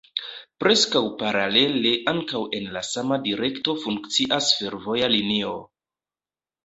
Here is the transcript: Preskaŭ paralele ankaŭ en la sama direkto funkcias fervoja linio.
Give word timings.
Preskaŭ 0.61 1.01
paralele 1.23 1.91
ankaŭ 2.13 2.41
en 2.59 2.65
la 2.77 2.83
sama 2.93 3.19
direkto 3.29 3.77
funkcias 3.85 4.51
fervoja 4.63 5.15
linio. 5.17 5.53